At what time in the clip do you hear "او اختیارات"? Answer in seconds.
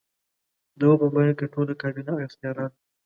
2.13-2.73